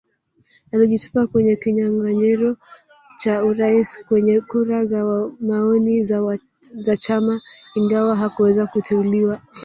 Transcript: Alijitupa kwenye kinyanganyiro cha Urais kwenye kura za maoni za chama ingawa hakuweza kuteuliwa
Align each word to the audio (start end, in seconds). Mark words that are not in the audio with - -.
Alijitupa 0.73 1.27
kwenye 1.27 1.55
kinyanganyiro 1.55 2.55
cha 3.17 3.45
Urais 3.45 3.99
kwenye 4.07 4.41
kura 4.41 4.85
za 4.85 5.29
maoni 5.39 6.05
za 6.75 6.97
chama 6.97 7.41
ingawa 7.75 8.15
hakuweza 8.15 8.67
kuteuliwa 8.67 9.41